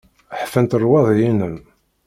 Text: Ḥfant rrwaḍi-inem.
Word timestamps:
Ḥfant 0.41 0.77
rrwaḍi-inem. 0.81 1.55